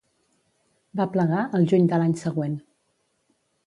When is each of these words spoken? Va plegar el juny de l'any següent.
Va 1.01 1.07
plegar 1.17 1.43
el 1.59 1.71
juny 1.75 1.87
de 1.95 2.03
l'any 2.03 2.19
següent. 2.27 2.61